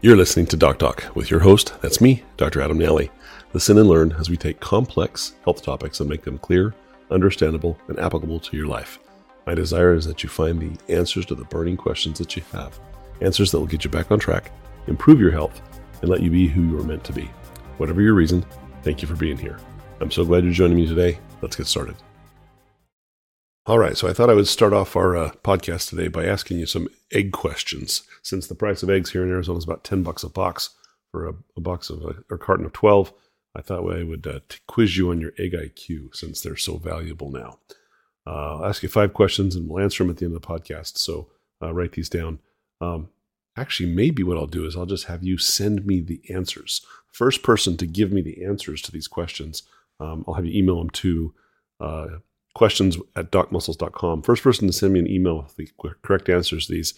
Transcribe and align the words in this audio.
You're 0.00 0.16
listening 0.16 0.46
to 0.46 0.56
Doc 0.56 0.78
Talk 0.78 1.04
with 1.16 1.28
your 1.28 1.40
host, 1.40 1.74
that's 1.82 2.00
me, 2.00 2.22
Dr. 2.36 2.60
Adam 2.60 2.78
Nally. 2.78 3.10
Listen 3.52 3.78
and 3.78 3.88
learn 3.88 4.12
as 4.12 4.30
we 4.30 4.36
take 4.36 4.60
complex 4.60 5.34
health 5.42 5.60
topics 5.60 5.98
and 5.98 6.08
make 6.08 6.22
them 6.22 6.38
clear, 6.38 6.72
understandable, 7.10 7.76
and 7.88 7.98
applicable 7.98 8.38
to 8.38 8.56
your 8.56 8.68
life. 8.68 9.00
My 9.44 9.56
desire 9.56 9.94
is 9.94 10.04
that 10.04 10.22
you 10.22 10.28
find 10.28 10.60
the 10.60 10.94
answers 10.94 11.26
to 11.26 11.34
the 11.34 11.46
burning 11.46 11.76
questions 11.76 12.16
that 12.18 12.36
you 12.36 12.44
have, 12.52 12.78
answers 13.22 13.50
that 13.50 13.58
will 13.58 13.66
get 13.66 13.82
you 13.82 13.90
back 13.90 14.12
on 14.12 14.20
track, 14.20 14.52
improve 14.86 15.18
your 15.18 15.32
health, 15.32 15.60
and 16.00 16.08
let 16.08 16.22
you 16.22 16.30
be 16.30 16.46
who 16.46 16.62
you 16.62 16.78
are 16.78 16.84
meant 16.84 17.02
to 17.02 17.12
be. 17.12 17.28
Whatever 17.78 18.00
your 18.00 18.14
reason, 18.14 18.46
thank 18.84 19.02
you 19.02 19.08
for 19.08 19.16
being 19.16 19.36
here. 19.36 19.58
I'm 20.00 20.12
so 20.12 20.24
glad 20.24 20.44
you're 20.44 20.52
joining 20.52 20.76
me 20.76 20.86
today. 20.86 21.18
Let's 21.42 21.56
get 21.56 21.66
started. 21.66 21.96
All 23.68 23.78
right, 23.78 23.98
so 23.98 24.08
I 24.08 24.14
thought 24.14 24.30
I 24.30 24.34
would 24.34 24.48
start 24.48 24.72
off 24.72 24.96
our 24.96 25.14
uh, 25.14 25.32
podcast 25.44 25.90
today 25.90 26.08
by 26.08 26.24
asking 26.24 26.58
you 26.58 26.64
some 26.64 26.88
egg 27.12 27.32
questions. 27.32 28.00
Since 28.22 28.46
the 28.46 28.54
price 28.54 28.82
of 28.82 28.88
eggs 28.88 29.10
here 29.10 29.22
in 29.22 29.28
Arizona 29.28 29.58
is 29.58 29.64
about 29.64 29.84
10 29.84 30.02
bucks 30.02 30.22
a 30.22 30.30
box 30.30 30.70
for 31.12 31.28
a, 31.28 31.34
a 31.54 31.60
box 31.60 31.90
of 31.90 32.02
a, 32.02 32.14
or 32.30 32.38
carton 32.38 32.64
of 32.64 32.72
12, 32.72 33.12
I 33.54 33.60
thought 33.60 33.80
I 33.92 34.04
would 34.04 34.26
uh, 34.26 34.40
quiz 34.68 34.96
you 34.96 35.10
on 35.10 35.20
your 35.20 35.34
egg 35.38 35.52
IQ 35.52 36.16
since 36.16 36.40
they're 36.40 36.56
so 36.56 36.78
valuable 36.78 37.30
now. 37.30 37.58
Uh, 38.26 38.56
I'll 38.56 38.64
ask 38.64 38.82
you 38.82 38.88
five 38.88 39.12
questions 39.12 39.54
and 39.54 39.68
we'll 39.68 39.84
answer 39.84 40.02
them 40.02 40.12
at 40.12 40.16
the 40.16 40.24
end 40.24 40.34
of 40.34 40.40
the 40.40 40.48
podcast. 40.48 40.96
So 40.96 41.28
uh, 41.62 41.74
write 41.74 41.92
these 41.92 42.08
down. 42.08 42.38
Um, 42.80 43.10
actually, 43.54 43.90
maybe 43.90 44.22
what 44.22 44.38
I'll 44.38 44.46
do 44.46 44.64
is 44.64 44.78
I'll 44.78 44.86
just 44.86 45.08
have 45.08 45.22
you 45.22 45.36
send 45.36 45.84
me 45.84 46.00
the 46.00 46.22
answers. 46.34 46.80
First 47.12 47.42
person 47.42 47.76
to 47.76 47.86
give 47.86 48.12
me 48.12 48.22
the 48.22 48.46
answers 48.46 48.80
to 48.80 48.92
these 48.92 49.08
questions, 49.08 49.64
um, 50.00 50.24
I'll 50.26 50.34
have 50.34 50.46
you 50.46 50.58
email 50.58 50.78
them 50.78 50.88
to 50.88 51.34
uh, 51.80 52.06
questions 52.58 52.98
at 53.14 53.30
docmuscles.com. 53.30 54.20
First 54.22 54.42
person 54.42 54.66
to 54.66 54.72
send 54.72 54.92
me 54.92 54.98
an 54.98 55.08
email 55.08 55.42
with 55.42 55.54
the 55.54 55.70
correct 56.02 56.28
answers 56.28 56.66
to 56.66 56.72
these, 56.72 56.94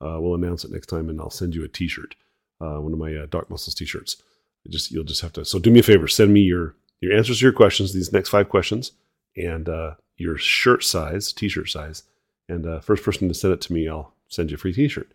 uh, 0.00 0.18
we'll 0.20 0.34
announce 0.34 0.64
it 0.64 0.72
next 0.72 0.88
time 0.88 1.08
and 1.08 1.20
I'll 1.20 1.30
send 1.30 1.54
you 1.54 1.62
a 1.62 1.68
t-shirt, 1.68 2.16
uh, 2.60 2.80
one 2.80 2.92
of 2.92 2.98
my 2.98 3.14
uh, 3.14 3.26
Doc 3.26 3.48
Muscles 3.48 3.76
t-shirts. 3.76 4.20
just 4.68 4.90
You'll 4.90 5.04
just 5.04 5.20
have 5.20 5.32
to, 5.34 5.44
so 5.44 5.60
do 5.60 5.70
me 5.70 5.78
a 5.78 5.84
favor, 5.84 6.08
send 6.08 6.34
me 6.34 6.40
your, 6.40 6.74
your 7.00 7.16
answers 7.16 7.38
to 7.38 7.44
your 7.44 7.52
questions, 7.52 7.92
these 7.92 8.12
next 8.12 8.28
five 8.28 8.48
questions, 8.48 8.90
and 9.36 9.68
uh, 9.68 9.94
your 10.16 10.36
shirt 10.36 10.82
size, 10.82 11.32
t-shirt 11.32 11.68
size. 11.68 12.02
And 12.48 12.66
uh, 12.66 12.80
first 12.80 13.04
person 13.04 13.28
to 13.28 13.34
send 13.34 13.54
it 13.54 13.60
to 13.62 13.72
me, 13.72 13.88
I'll 13.88 14.14
send 14.26 14.50
you 14.50 14.56
a 14.56 14.58
free 14.58 14.72
t-shirt. 14.72 15.12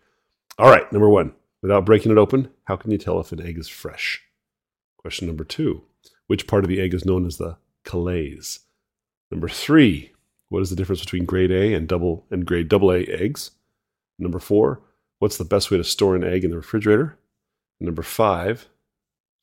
All 0.58 0.70
right, 0.70 0.90
number 0.90 1.10
one, 1.10 1.34
without 1.60 1.84
breaking 1.84 2.10
it 2.10 2.16
open, 2.16 2.48
how 2.64 2.76
can 2.76 2.90
you 2.90 2.96
tell 2.96 3.20
if 3.20 3.32
an 3.32 3.46
egg 3.46 3.58
is 3.58 3.68
fresh? 3.68 4.22
Question 4.96 5.26
number 5.26 5.44
two, 5.44 5.82
which 6.26 6.46
part 6.46 6.64
of 6.64 6.70
the 6.70 6.80
egg 6.80 6.94
is 6.94 7.04
known 7.04 7.26
as 7.26 7.36
the 7.36 7.58
chalazae? 7.84 8.60
Number 9.30 9.48
three, 9.48 10.12
what 10.48 10.62
is 10.62 10.70
the 10.70 10.76
difference 10.76 11.00
between 11.00 11.24
grade 11.24 11.52
A 11.52 11.74
and 11.74 11.86
double 11.86 12.26
and 12.30 12.44
grade 12.44 12.68
double 12.68 12.90
A 12.90 13.04
eggs? 13.04 13.52
Number 14.18 14.38
four, 14.38 14.82
what's 15.18 15.38
the 15.38 15.44
best 15.44 15.70
way 15.70 15.76
to 15.76 15.84
store 15.84 16.16
an 16.16 16.24
egg 16.24 16.44
in 16.44 16.50
the 16.50 16.56
refrigerator? 16.56 17.18
And 17.78 17.86
number 17.86 18.02
five, 18.02 18.68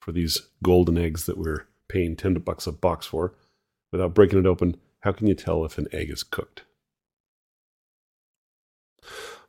for 0.01 0.11
these 0.11 0.49
golden 0.63 0.97
eggs 0.97 1.25
that 1.25 1.37
we're 1.37 1.67
paying 1.87 2.15
10 2.15 2.35
bucks 2.35 2.67
a 2.67 2.71
box 2.71 3.05
for, 3.05 3.35
without 3.91 4.13
breaking 4.13 4.39
it 4.39 4.45
open, 4.45 4.77
how 5.01 5.11
can 5.13 5.27
you 5.27 5.35
tell 5.35 5.63
if 5.63 5.77
an 5.77 5.87
egg 5.91 6.09
is 6.09 6.23
cooked? 6.23 6.63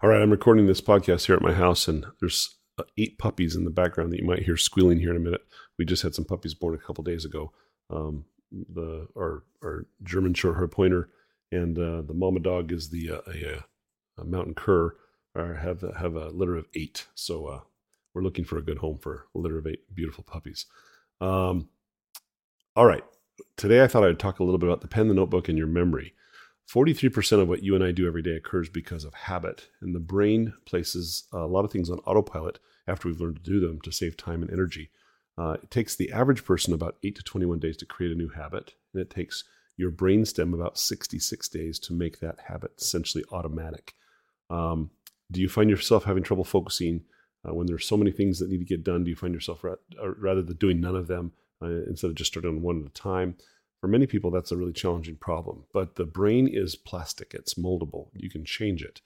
All 0.00 0.09
right, 0.09 0.22
I'm 0.22 0.31
recording 0.31 0.66
this 0.66 0.81
podcast 0.81 1.27
here 1.27 1.34
at 1.34 1.42
my 1.42 1.53
house, 1.53 1.89
and 1.89 2.06
there's 2.20 2.56
uh, 2.78 2.84
eight 2.97 3.19
puppies 3.19 3.56
in 3.56 3.64
the 3.64 3.70
background 3.70 4.12
that 4.12 4.20
you 4.20 4.27
might 4.27 4.44
hear 4.44 4.56
squealing 4.56 5.00
here 5.00 5.11
in 5.11 5.16
a 5.16 5.20
minute. 5.20 5.41
We 5.77 5.84
just 5.84 6.05
had 6.05 6.14
some 6.14 6.25
puppies 6.25 6.55
born 6.55 6.75
a 6.75 6.78
couple 6.78 7.03
days 7.03 7.25
ago. 7.25 7.53
Um, 7.91 8.25
the 8.53 9.09
our 9.17 9.45
our 9.63 9.87
German 10.03 10.35
Shorthair 10.35 10.71
Pointer, 10.71 11.11
and 11.53 11.79
uh, 11.79 12.03
the 12.03 12.15
mama 12.15 12.41
dog 12.41 12.73
is 12.73 12.91
the 12.91 13.11
uh, 13.11 13.21
a, 13.27 13.65
a, 14.21 14.25
mountain 14.25 14.55
cur. 14.55 14.95
Or 15.35 15.55
have 15.55 15.85
have 15.99 16.17
a 16.17 16.31
litter 16.31 16.57
of 16.57 16.67
eight. 16.75 17.07
So 17.15 17.47
uh, 17.47 17.61
we're 18.15 18.23
looking 18.23 18.45
for 18.45 18.59
a 18.59 18.63
good 18.63 18.79
home 18.79 18.99
for 18.99 19.27
a 19.35 19.39
litter 19.39 19.59
of 19.59 19.67
eight 19.67 19.95
beautiful 19.95 20.25
puppies. 20.25 20.67
Um, 21.21 21.69
all 22.75 22.87
right, 22.87 23.05
today 23.57 23.83
I 23.83 23.87
thought 23.87 24.05
I'd 24.05 24.19
talk 24.19 24.41
a 24.41 24.45
little 24.45 24.59
bit 24.59 24.69
about 24.69 24.81
the 24.81 24.89
pen, 24.89 25.09
the 25.09 25.15
notebook, 25.15 25.49
and 25.49 25.59
your 25.59 25.67
memory. 25.67 26.15
43% 26.72 27.41
of 27.41 27.49
what 27.49 27.62
you 27.62 27.75
and 27.75 27.83
I 27.83 27.93
do 27.93 28.06
every 28.06 28.22
day 28.22 28.33
occurs 28.33 28.69
because 28.69 29.05
of 29.05 29.15
habit, 29.15 29.69
and 29.81 29.95
the 29.95 30.01
brain 30.01 30.53
places 30.67 31.25
a 31.33 31.47
lot 31.47 31.65
of 31.65 31.72
things 31.72 31.89
on 31.89 31.99
autopilot 32.01 32.59
after 32.87 33.09
we've 33.09 33.21
learned 33.21 33.43
to 33.43 33.51
do 33.51 33.59
them 33.59 33.81
to 33.83 33.93
save 33.93 34.17
time 34.17 34.43
and 34.43 34.51
energy. 34.51 34.91
Uh, 35.38 35.56
it 35.62 35.71
takes 35.71 35.94
the 35.94 36.12
average 36.12 36.44
person 36.44 36.75
about 36.75 36.97
8 37.04 37.15
to 37.16 37.22
21 37.22 37.60
days 37.60 37.76
to 37.76 37.87
create 37.87 38.12
a 38.12 38.16
new 38.16 38.28
habit, 38.28 38.75
and 38.93 39.00
it 39.00 39.09
takes 39.09 39.44
your 39.76 39.93
brainstem 39.93 40.53
about 40.53 40.78
66 40.78 41.49
days 41.49 41.78
to 41.78 41.93
make 41.93 42.19
that 42.19 42.41
habit 42.49 42.72
essentially 42.78 43.25
automatic. 43.31 43.94
Um, 44.50 44.91
do 45.31 45.41
you 45.41 45.48
find 45.48 45.71
yourself 45.71 46.04
having 46.04 46.25
trouble 46.25 46.44
focusing 46.44 47.03
uh, 47.48 47.54
when 47.54 47.66
there's 47.66 47.87
so 47.87 47.97
many 47.97 48.10
things 48.10 48.41
that 48.41 48.50
need 48.50 48.59
to 48.59 48.65
get 48.65 48.82
done? 48.82 49.04
Do 49.04 49.10
you 49.10 49.16
find 49.16 49.32
yourself 49.32 49.62
ra- 49.62 49.77
uh, 50.03 50.15
rather 50.15 50.43
than 50.43 50.56
doing 50.56 50.81
none 50.81 50.97
of 50.97 51.06
them 51.06 51.32
uh, 51.62 51.84
instead 51.87 52.09
of 52.09 52.16
just 52.16 52.32
starting 52.32 52.50
on 52.50 52.62
one 52.62 52.81
at 52.81 52.91
a 52.91 52.94
time? 52.94 53.37
For 53.81 53.87
many 53.87 54.06
people, 54.06 54.32
that's 54.32 54.50
a 54.50 54.56
really 54.56 54.72
challenging 54.72 55.16
problem. 55.16 55.65
But 55.72 55.94
the 55.94 56.04
brain 56.04 56.48
is 56.48 56.75
plastic; 56.75 57.32
it's 57.32 57.54
moldable. 57.54 58.09
You 58.15 58.28
can 58.28 58.44
change 58.44 58.82
it. 58.82 59.00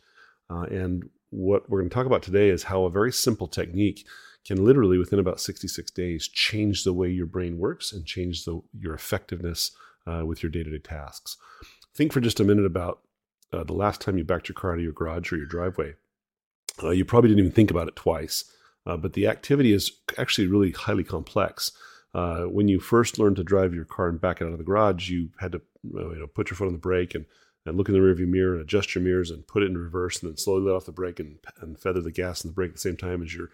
Uh, 0.49 0.63
and 0.63 1.11
what 1.29 1.69
we're 1.69 1.81
going 1.81 1.91
to 1.91 1.95
talk 1.95 2.07
about 2.07 2.23
today 2.23 2.49
is 2.49 2.63
how 2.63 2.85
a 2.85 2.91
very 2.91 3.13
simple 3.13 3.49
technique 3.49 4.07
can 4.45 4.65
literally 4.65 4.99
within 4.99 5.19
about 5.19 5.41
66 5.41 5.91
days 5.93 6.29
change 6.29 6.85
the 6.85 6.93
way 6.93 7.09
your 7.09 7.27
brain 7.27 7.59
works 7.59 7.93
and 7.93 8.05
change 8.05 8.45
the, 8.45 8.61
your 8.79 8.95
effectiveness 8.95 9.71
uh, 10.07 10.25
with 10.27 10.43
your 10.43 10.51
day-to-day 10.51 10.79
tasks. 10.79 11.37
Think 11.95 12.13
for 12.13 12.21
just 12.21 12.41
a 12.41 12.45
minute 12.45 12.67
about 12.67 13.01
uh, 13.53 13.65
the 13.65 13.75
last 13.75 14.01
time 14.01 14.19
you 14.19 14.25
backed 14.25 14.49
your 14.49 14.55
car 14.55 14.73
out 14.73 14.79
of 14.79 14.85
your 14.85 14.93
garage 14.93 15.33
or 15.33 15.37
your 15.37 15.47
driveway. 15.47 15.95
Uh, 16.83 16.91
you 16.91 17.05
probably 17.05 17.29
didn't 17.29 17.41
even 17.41 17.53
think 17.53 17.71
about 17.71 17.87
it 17.89 17.97
twice 17.97 18.45
uh, 18.87 18.97
but 18.97 19.13
the 19.13 19.27
activity 19.27 19.73
is 19.73 19.93
actually 20.19 20.47
really 20.47 20.73
highly 20.73 21.05
complex. 21.05 21.73
Uh, 22.15 22.43
when 22.43 22.69
you 22.69 22.79
first 22.79 23.19
learned 23.19 23.37
to 23.37 23.45
drive 23.45 23.73
your 23.73 23.87
car 23.87 24.09
and 24.09 24.21
back 24.21 24.41
it 24.41 24.45
out 24.45 24.53
of 24.53 24.59
the 24.59 24.65
garage 24.65 25.09
you 25.09 25.31
had 25.41 25.53
to 25.53 25.63
uh, 25.97 26.11
you 26.11 26.19
know, 26.19 26.27
put 26.27 26.51
your 26.51 26.57
foot 26.57 26.67
on 26.67 26.73
the 26.73 26.79
brake 26.79 27.15
and 27.15 27.25
and 27.65 27.77
look 27.77 27.89
in 27.89 27.95
the 27.95 28.01
rearview 28.01 28.27
mirror 28.27 28.55
and 28.55 28.61
adjust 28.61 28.93
your 28.93 29.05
mirrors 29.05 29.31
and 29.31 29.47
put 29.47 29.63
it 29.63 29.71
in 29.71 29.79
reverse 29.79 30.21
and 30.21 30.29
then 30.29 30.37
slowly 30.37 30.63
let 30.65 30.75
off 30.75 30.85
the 30.85 30.91
brake 30.91 31.21
and, 31.21 31.39
and 31.61 31.79
feather 31.79 32.01
the 32.01 32.11
gas 32.11 32.43
and 32.43 32.51
the 32.51 32.55
brake 32.55 32.71
at 32.71 32.75
the 32.75 32.81
same 32.81 32.97
time 32.97 33.23
as 33.23 33.33
you're 33.33 33.51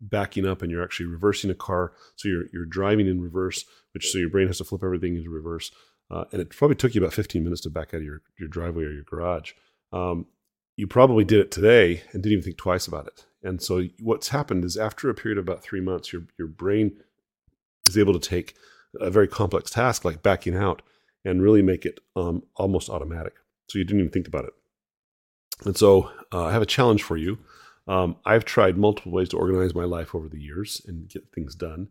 backing 0.00 0.46
up 0.46 0.62
and 0.62 0.70
you're 0.70 0.82
actually 0.82 1.06
reversing 1.06 1.50
a 1.50 1.54
car. 1.54 1.92
So 2.16 2.28
you're 2.28 2.44
you're 2.52 2.66
driving 2.66 3.06
in 3.06 3.20
reverse, 3.20 3.64
which 3.92 4.10
so 4.10 4.18
your 4.18 4.30
brain 4.30 4.46
has 4.46 4.58
to 4.58 4.64
flip 4.64 4.82
everything 4.82 5.16
into 5.16 5.30
reverse. 5.30 5.70
Uh, 6.10 6.24
and 6.32 6.40
it 6.40 6.50
probably 6.50 6.74
took 6.74 6.94
you 6.94 7.00
about 7.00 7.14
15 7.14 7.44
minutes 7.44 7.60
to 7.62 7.70
back 7.70 7.94
out 7.94 7.98
of 7.98 8.02
your, 8.02 8.22
your 8.38 8.48
driveway 8.48 8.82
or 8.82 8.90
your 8.90 9.04
garage. 9.04 9.52
Um, 9.92 10.26
you 10.76 10.88
probably 10.88 11.24
did 11.24 11.38
it 11.38 11.52
today 11.52 12.02
and 12.12 12.22
didn't 12.22 12.32
even 12.32 12.42
think 12.42 12.56
twice 12.56 12.88
about 12.88 13.06
it. 13.06 13.26
And 13.42 13.62
so 13.62 13.84
what's 14.00 14.28
happened 14.28 14.64
is 14.64 14.76
after 14.76 15.08
a 15.08 15.14
period 15.14 15.38
of 15.38 15.44
about 15.44 15.62
three 15.62 15.80
months, 15.80 16.12
your 16.12 16.22
your 16.38 16.48
brain 16.48 16.92
is 17.88 17.96
able 17.96 18.18
to 18.18 18.28
take 18.28 18.54
a 19.00 19.10
very 19.10 19.28
complex 19.28 19.70
task 19.70 20.04
like 20.04 20.22
backing 20.22 20.56
out 20.56 20.82
and 21.24 21.42
really 21.42 21.62
make 21.62 21.84
it 21.84 22.00
um, 22.16 22.42
almost 22.56 22.88
automatic. 22.88 23.34
So 23.68 23.78
you 23.78 23.84
didn't 23.84 24.00
even 24.00 24.12
think 24.12 24.26
about 24.26 24.44
it. 24.44 24.54
And 25.64 25.76
so 25.76 26.10
uh, 26.32 26.46
I 26.46 26.52
have 26.52 26.62
a 26.62 26.66
challenge 26.66 27.02
for 27.02 27.16
you. 27.16 27.38
Um, 27.90 28.18
I've 28.24 28.44
tried 28.44 28.78
multiple 28.78 29.10
ways 29.10 29.30
to 29.30 29.36
organize 29.36 29.74
my 29.74 29.82
life 29.82 30.14
over 30.14 30.28
the 30.28 30.40
years 30.40 30.80
and 30.86 31.08
get 31.08 31.32
things 31.34 31.56
done. 31.56 31.88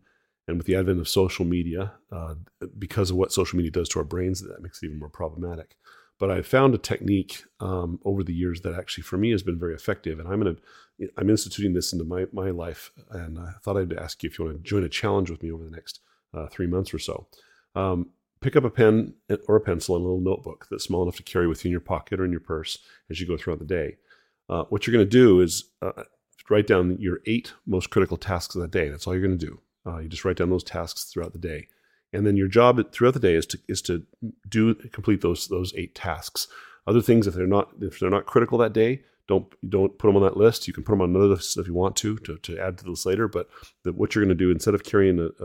And 0.48 0.56
with 0.56 0.66
the 0.66 0.74
advent 0.74 0.98
of 0.98 1.06
social 1.06 1.44
media, 1.44 1.92
uh, 2.10 2.36
because 2.78 3.10
of 3.10 3.16
what 3.16 3.32
social 3.32 3.58
media 3.58 3.70
does 3.70 3.90
to 3.90 3.98
our 3.98 4.04
brains, 4.04 4.40
that 4.40 4.62
makes 4.62 4.82
it 4.82 4.86
even 4.86 4.98
more 4.98 5.10
problematic. 5.10 5.76
But 6.18 6.30
I've 6.30 6.46
found 6.46 6.74
a 6.74 6.78
technique 6.78 7.44
um, 7.60 8.00
over 8.02 8.24
the 8.24 8.32
years 8.32 8.62
that 8.62 8.74
actually, 8.74 9.02
for 9.02 9.18
me, 9.18 9.30
has 9.30 9.42
been 9.42 9.58
very 9.58 9.74
effective. 9.74 10.18
And 10.18 10.26
I'm 10.26 10.42
to, 10.42 10.56
I'm 11.18 11.28
instituting 11.28 11.74
this 11.74 11.92
into 11.92 12.06
my 12.06 12.26
my 12.32 12.48
life. 12.48 12.92
And 13.10 13.38
I 13.38 13.52
thought 13.62 13.76
I'd 13.76 13.92
ask 13.92 14.22
you 14.22 14.30
if 14.30 14.38
you 14.38 14.46
want 14.46 14.56
to 14.56 14.62
join 14.62 14.84
a 14.84 14.88
challenge 14.88 15.30
with 15.30 15.42
me 15.42 15.52
over 15.52 15.64
the 15.64 15.70
next 15.70 16.00
uh, 16.32 16.46
three 16.46 16.66
months 16.66 16.94
or 16.94 16.98
so. 16.98 17.26
Um, 17.74 18.08
pick 18.40 18.56
up 18.56 18.64
a 18.64 18.70
pen 18.70 19.14
or 19.48 19.56
a 19.56 19.60
pencil 19.60 19.96
and 19.96 20.04
a 20.04 20.08
little 20.08 20.22
notebook 20.22 20.66
that's 20.70 20.84
small 20.84 21.02
enough 21.02 21.16
to 21.16 21.22
carry 21.22 21.46
with 21.46 21.62
you 21.62 21.68
in 21.68 21.72
your 21.72 21.80
pocket 21.82 22.20
or 22.20 22.24
in 22.24 22.30
your 22.30 22.40
purse 22.40 22.78
as 23.10 23.20
you 23.20 23.26
go 23.26 23.36
throughout 23.36 23.58
the 23.58 23.66
day 23.66 23.96
uh, 24.50 24.64
what 24.64 24.86
you're 24.86 24.92
going 24.92 25.06
to 25.06 25.10
do 25.10 25.40
is 25.40 25.70
uh, 25.80 26.02
write 26.50 26.66
down 26.66 26.96
your 26.98 27.20
eight 27.26 27.52
most 27.66 27.88
critical 27.90 28.16
tasks 28.16 28.56
of 28.56 28.60
the 28.60 28.68
day. 28.68 28.88
That's 28.88 29.06
all 29.06 29.14
you're 29.14 29.26
going 29.26 29.38
to 29.38 29.46
do. 29.46 29.60
Uh, 29.86 29.98
you 29.98 30.08
just 30.08 30.24
write 30.24 30.36
down 30.36 30.50
those 30.50 30.64
tasks 30.64 31.04
throughout 31.04 31.32
the 31.32 31.38
day, 31.38 31.68
and 32.12 32.26
then 32.26 32.36
your 32.36 32.48
job 32.48 32.92
throughout 32.92 33.14
the 33.14 33.20
day 33.20 33.34
is 33.34 33.46
to 33.46 33.58
is 33.68 33.80
to 33.82 34.04
do 34.48 34.74
complete 34.74 35.22
those 35.22 35.46
those 35.48 35.72
eight 35.76 35.94
tasks. 35.94 36.48
Other 36.86 37.00
things, 37.00 37.26
if 37.26 37.34
they're 37.34 37.46
not 37.46 37.70
if 37.80 37.98
they're 37.98 38.10
not 38.10 38.26
critical 38.26 38.58
that 38.58 38.74
day, 38.74 39.04
don't 39.26 39.46
don't 39.70 39.96
put 39.98 40.08
them 40.08 40.16
on 40.16 40.22
that 40.22 40.36
list. 40.36 40.66
You 40.66 40.74
can 40.74 40.82
put 40.82 40.92
them 40.92 41.00
on 41.00 41.10
another 41.10 41.28
list 41.28 41.56
if 41.56 41.66
you 41.66 41.74
want 41.74 41.96
to 41.96 42.16
to, 42.18 42.36
to 42.38 42.58
add 42.58 42.76
to 42.78 42.84
this 42.84 43.06
later. 43.06 43.28
But 43.28 43.48
the, 43.84 43.92
what 43.92 44.14
you're 44.14 44.24
going 44.24 44.36
to 44.36 44.44
do 44.44 44.50
instead 44.50 44.74
of 44.74 44.84
carrying 44.84 45.18
a, 45.18 45.44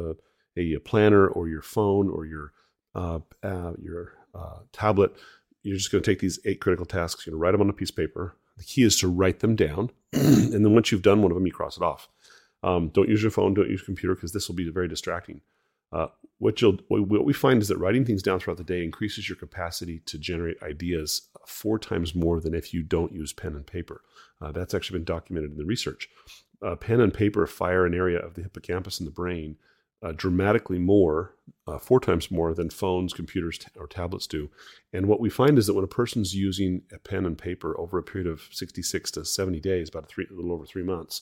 a, 0.58 0.76
a 0.76 0.80
planner 0.80 1.28
or 1.28 1.48
your 1.48 1.62
phone 1.62 2.10
or 2.10 2.26
your 2.26 2.52
uh, 2.96 3.20
uh, 3.44 3.74
your 3.82 4.14
uh, 4.34 4.60
tablet, 4.74 5.16
you're 5.64 5.78
just 5.78 5.92
going 5.92 6.04
to 6.04 6.12
take 6.12 6.20
these 6.20 6.40
eight 6.46 6.60
critical 6.60 6.86
tasks. 6.86 7.26
You're 7.26 7.32
going 7.32 7.40
to 7.40 7.44
write 7.44 7.52
them 7.52 7.62
on 7.62 7.70
a 7.70 7.74
piece 7.74 7.92
of 7.92 7.96
paper 7.96 8.36
the 8.58 8.64
key 8.64 8.84
is 8.84 8.98
to 9.00 9.08
write 9.08 9.40
them 9.40 9.56
down. 9.56 9.92
and 10.14 10.54
then 10.54 10.74
once 10.74 10.92
you've 10.92 11.02
done 11.02 11.22
one 11.22 11.32
of 11.32 11.36
them, 11.36 11.46
you 11.46 11.54
cross 11.54 11.78
it 11.78 11.84
off. 11.84 12.08
Um, 12.64 12.90
don't 12.90 13.10
use 13.10 13.22
your 13.22 13.32
phone, 13.32 13.54
don't 13.54 13.70
use 13.70 13.82
your 13.82 13.86
computer 13.86 14.16
because 14.16 14.32
this 14.32 14.48
will 14.48 14.56
be 14.56 14.70
very 14.70 14.88
distracting. 14.88 15.42
Uh, 15.92 16.08
what 16.40 16.60
what 16.90 17.26
we 17.26 17.32
find 17.34 17.62
is 17.62 17.68
that 17.70 17.78
writing 17.78 18.04
things 18.06 18.24
down 18.24 18.40
throughout 18.40 18.58
the 18.58 18.64
day 18.64 18.84
increases 18.84 19.30
your 19.30 19.38
capacity 19.38 20.02
to 20.08 20.18
generate 20.18 20.62
ideas 20.64 21.30
four 21.46 21.80
times 21.80 22.16
more 22.16 22.40
than 22.42 22.54
if 22.54 22.74
you 22.74 22.84
don't 22.84 23.14
use 23.14 23.32
pen 23.34 23.56
and 23.56 23.68
paper. 23.68 24.02
Uh, 24.42 24.52
that's 24.52 24.74
actually 24.74 25.00
been 25.00 25.06
documented 25.06 25.52
in 25.52 25.58
the 25.58 25.66
research. 25.66 26.10
uh, 26.62 26.76
pen 26.76 27.00
and 27.00 27.14
paper 27.14 27.46
fire 27.48 27.86
an 27.86 27.94
area 27.94 28.20
of 28.20 28.34
the 28.34 28.42
hippocampus 28.42 29.00
in 29.00 29.06
the 29.06 29.12
brain 29.12 29.58
uh, 30.04 30.12
dramatically 30.16 30.78
more, 30.78 31.36
uh, 31.68 31.78
four 31.78 32.00
times 32.00 32.30
more 32.30 32.54
than 32.54 32.70
phones, 32.70 33.14
computers, 33.14 33.58
t- 33.58 33.68
or 33.78 33.88
tablets 33.88 34.28
do. 34.28 34.50
And 34.94 35.08
what 35.08 35.20
we 35.20 35.30
find 35.30 35.58
is 35.58 35.68
that 35.68 35.74
when 35.74 35.84
a 35.84 35.88
person's 35.88 36.36
using 36.36 36.84
a 36.94 37.00
pen 37.00 37.26
and 37.26 37.38
paper 37.38 37.80
over 37.80 37.98
a 37.98 38.04
period 38.04 38.30
of 38.30 38.48
66 38.52 39.12
to 39.12 39.26
70 39.26 39.60
days, 39.60 39.90
about 39.90 40.08
three, 40.08 40.28
a 40.30 40.34
little 40.34 40.52
over 40.52 40.66
three 40.66 40.84
months, 40.84 41.22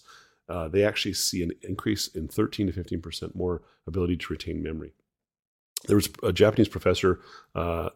uh, 0.50 0.68
they 0.68 0.84
actually 0.84 1.14
see 1.14 1.42
an 1.44 1.52
increase 1.62 2.08
in 2.08 2.28
13 2.28 2.68
to 2.68 2.74
15 2.74 3.02
percent 3.02 3.36
more 3.36 3.62
ability 3.88 4.18
to 4.18 4.34
retain 4.34 4.62
memory. 4.62 4.94
There 5.88 5.98
was 5.98 6.10
a 6.22 6.32
Japanese 6.32 6.70
professor, 6.70 7.20
uh, 7.56 7.90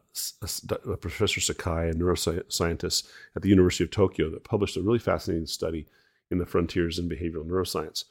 Professor 0.99 1.39
Sakai, 1.39 1.89
a 1.89 1.93
neuroscientist 1.93 3.07
at 3.35 3.41
the 3.41 3.49
University 3.49 3.83
of 3.83 3.91
Tokyo, 3.91 4.29
that 4.29 4.43
published 4.43 4.75
a 4.75 4.81
really 4.81 4.99
fascinating 4.99 5.47
study 5.47 5.87
in 6.29 6.37
the 6.37 6.45
Frontiers 6.45 6.99
in 6.99 7.07
Behavioral 7.07 7.47
Neuroscience. 7.47 8.03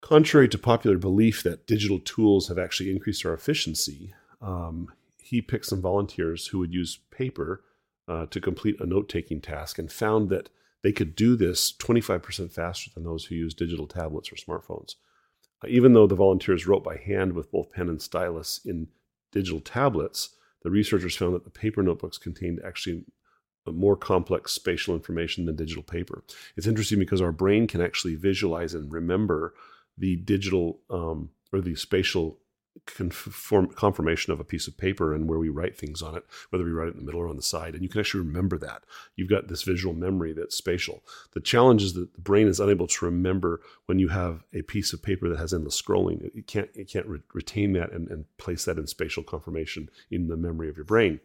Contrary 0.00 0.48
to 0.48 0.58
popular 0.58 0.96
belief 0.96 1.42
that 1.42 1.66
digital 1.66 1.98
tools 1.98 2.48
have 2.48 2.58
actually 2.58 2.90
increased 2.90 3.26
our 3.26 3.34
efficiency, 3.34 4.14
um, 4.40 4.92
he 5.18 5.42
picked 5.42 5.66
some 5.66 5.82
volunteers 5.82 6.46
who 6.46 6.58
would 6.58 6.72
use 6.72 7.00
paper 7.10 7.64
uh, 8.06 8.26
to 8.26 8.40
complete 8.40 8.80
a 8.80 8.86
note 8.86 9.08
taking 9.08 9.40
task 9.40 9.78
and 9.78 9.92
found 9.92 10.30
that 10.30 10.48
they 10.82 10.92
could 10.92 11.16
do 11.16 11.36
this 11.36 11.72
25% 11.72 12.52
faster 12.52 12.90
than 12.94 13.04
those 13.04 13.24
who 13.24 13.34
use 13.34 13.52
digital 13.52 13.86
tablets 13.86 14.30
or 14.32 14.36
smartphones. 14.36 14.94
Uh, 15.62 15.68
even 15.68 15.92
though 15.92 16.06
the 16.06 16.14
volunteers 16.14 16.66
wrote 16.66 16.84
by 16.84 16.96
hand 16.96 17.32
with 17.32 17.50
both 17.50 17.70
pen 17.72 17.88
and 17.88 18.00
stylus 18.00 18.60
in 18.64 18.86
digital 19.32 19.60
tablets, 19.60 20.30
the 20.62 20.70
researchers 20.70 21.16
found 21.16 21.34
that 21.34 21.44
the 21.44 21.50
paper 21.50 21.82
notebooks 21.82 22.18
contained 22.18 22.60
actually 22.64 23.04
more 23.66 23.96
complex 23.96 24.52
spatial 24.52 24.94
information 24.94 25.44
than 25.44 25.56
digital 25.56 25.82
paper. 25.82 26.24
It's 26.56 26.66
interesting 26.66 26.98
because 26.98 27.20
our 27.20 27.32
brain 27.32 27.66
can 27.66 27.82
actually 27.82 28.14
visualize 28.14 28.72
and 28.72 28.90
remember 28.90 29.52
the 29.98 30.16
digital 30.16 30.80
um, 30.90 31.30
or 31.52 31.60
the 31.60 31.74
spatial 31.74 32.38
conform, 32.86 33.68
confirmation 33.68 34.32
of 34.32 34.40
a 34.40 34.44
piece 34.44 34.66
of 34.66 34.76
paper 34.76 35.14
and 35.14 35.28
where 35.28 35.38
we 35.38 35.48
write 35.48 35.76
things 35.76 36.02
on 36.02 36.16
it, 36.16 36.24
whether 36.50 36.64
we 36.64 36.70
write 36.70 36.88
it 36.88 36.94
in 36.94 37.00
the 37.00 37.04
middle 37.04 37.20
or 37.20 37.28
on 37.28 37.36
the 37.36 37.42
side. 37.42 37.74
And 37.74 37.82
you 37.82 37.88
can 37.88 38.00
actually 38.00 38.24
remember 38.24 38.58
that. 38.58 38.84
You've 39.16 39.30
got 39.30 39.48
this 39.48 39.62
visual 39.62 39.94
memory 39.94 40.32
that's 40.32 40.56
spatial. 40.56 41.02
The 41.32 41.40
challenge 41.40 41.82
is 41.82 41.94
that 41.94 42.14
the 42.14 42.20
brain 42.20 42.48
is 42.48 42.60
unable 42.60 42.86
to 42.86 43.04
remember 43.04 43.60
when 43.86 43.98
you 43.98 44.08
have 44.08 44.44
a 44.52 44.62
piece 44.62 44.92
of 44.92 45.02
paper 45.02 45.28
that 45.28 45.38
has 45.38 45.52
endless 45.52 45.80
scrolling. 45.80 46.22
It 46.34 46.46
can't, 46.46 46.70
it 46.74 46.88
can't 46.88 47.06
re- 47.06 47.20
retain 47.34 47.72
that 47.74 47.92
and, 47.92 48.08
and 48.08 48.24
place 48.38 48.64
that 48.64 48.78
in 48.78 48.86
spatial 48.86 49.22
confirmation 49.22 49.90
in 50.10 50.28
the 50.28 50.36
memory 50.36 50.68
of 50.68 50.76
your 50.76 50.84
brain. 50.84 51.20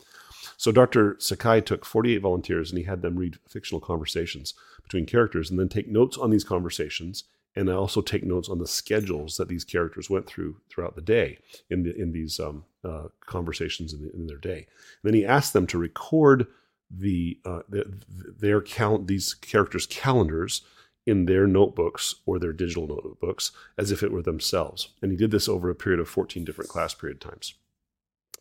So 0.58 0.72
Dr. 0.72 1.16
Sakai 1.20 1.62
took 1.62 1.86
48 1.86 2.18
volunteers 2.18 2.70
and 2.70 2.78
he 2.78 2.84
had 2.84 3.02
them 3.02 3.18
read 3.18 3.40
fictional 3.48 3.80
conversations 3.80 4.54
between 4.84 5.06
characters 5.06 5.50
and 5.50 5.58
then 5.58 5.70
take 5.70 5.88
notes 5.88 6.18
on 6.18 6.30
these 6.30 6.44
conversations 6.44 7.24
and 7.56 7.70
I 7.70 7.74
also 7.74 8.02
take 8.02 8.24
notes 8.24 8.50
on 8.50 8.60
the 8.60 8.68
schedules 8.68 9.38
that 9.38 9.48
these 9.48 9.64
characters 9.64 10.10
went 10.10 10.26
through 10.26 10.58
throughout 10.70 10.96
the 10.96 11.02
day 11.02 11.40
in 11.70 11.84
the 11.84 11.96
in 11.96 12.12
these 12.12 12.40
um, 12.40 12.66
uh, 12.84 13.08
conversations 13.26 13.94
in, 13.94 14.02
the, 14.02 14.12
in, 14.14 14.28
their 14.28 14.38
day. 14.38 14.58
And 14.58 14.66
then 15.04 15.14
he 15.14 15.26
asked 15.26 15.54
them 15.54 15.68
to 15.68 15.78
record 15.78 16.48
the, 16.90 17.40
uh, 17.46 17.62
the 17.70 17.86
their 18.08 18.62
count 18.62 19.08
these 19.08 19.34
characters' 19.34 19.86
calendars 19.86 20.62
in 21.06 21.26
their 21.26 21.48
notebooks 21.48 22.16
or 22.26 22.40
their 22.40 22.54
digital 22.54 22.88
notebooks 22.88 23.52
as 23.78 23.92
if 23.92 24.04
it 24.04 24.12
were 24.12 24.22
themselves. 24.22 24.90
And 25.02 25.12
he 25.12 25.18
did 25.18 25.32
this 25.32 25.50
over 25.50 25.70
a 25.70 25.76
period 25.76 26.00
of 26.00 26.10
14 26.10 26.44
different 26.46 26.70
class 26.70 26.94
period 26.94 27.20
times. 27.20 27.56